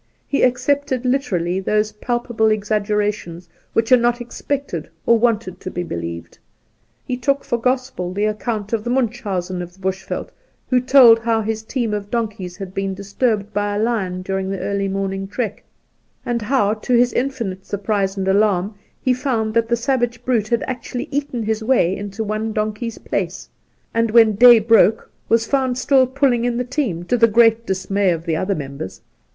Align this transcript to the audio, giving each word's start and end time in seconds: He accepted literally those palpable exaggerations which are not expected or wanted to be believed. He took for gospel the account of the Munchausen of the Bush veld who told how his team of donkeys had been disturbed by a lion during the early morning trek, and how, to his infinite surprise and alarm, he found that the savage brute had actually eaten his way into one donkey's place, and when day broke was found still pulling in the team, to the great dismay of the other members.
He 0.27 0.41
accepted 0.41 1.05
literally 1.05 1.59
those 1.59 1.91
palpable 1.91 2.49
exaggerations 2.49 3.47
which 3.73 3.91
are 3.91 3.97
not 3.97 4.19
expected 4.19 4.89
or 5.05 5.19
wanted 5.19 5.59
to 5.59 5.69
be 5.69 5.83
believed. 5.83 6.39
He 7.05 7.15
took 7.15 7.43
for 7.43 7.59
gospel 7.61 8.11
the 8.11 8.25
account 8.25 8.73
of 8.73 8.83
the 8.83 8.89
Munchausen 8.89 9.61
of 9.61 9.73
the 9.73 9.79
Bush 9.79 10.03
veld 10.05 10.31
who 10.71 10.79
told 10.81 11.19
how 11.19 11.41
his 11.41 11.61
team 11.61 11.93
of 11.93 12.09
donkeys 12.09 12.57
had 12.57 12.73
been 12.73 12.95
disturbed 12.95 13.53
by 13.53 13.75
a 13.75 13.79
lion 13.79 14.23
during 14.23 14.49
the 14.49 14.57
early 14.59 14.87
morning 14.87 15.27
trek, 15.27 15.61
and 16.25 16.41
how, 16.41 16.73
to 16.73 16.95
his 16.95 17.13
infinite 17.13 17.67
surprise 17.67 18.17
and 18.17 18.27
alarm, 18.27 18.73
he 18.99 19.13
found 19.13 19.53
that 19.53 19.69
the 19.69 19.77
savage 19.77 20.25
brute 20.25 20.47
had 20.47 20.63
actually 20.63 21.09
eaten 21.11 21.43
his 21.43 21.63
way 21.63 21.95
into 21.95 22.23
one 22.23 22.53
donkey's 22.53 22.97
place, 22.97 23.47
and 23.93 24.09
when 24.09 24.33
day 24.33 24.57
broke 24.57 25.11
was 25.29 25.45
found 25.45 25.77
still 25.77 26.07
pulling 26.07 26.43
in 26.43 26.57
the 26.57 26.63
team, 26.63 27.03
to 27.05 27.15
the 27.15 27.27
great 27.27 27.67
dismay 27.67 28.09
of 28.09 28.25
the 28.25 28.35
other 28.35 28.55
members. 28.55 29.01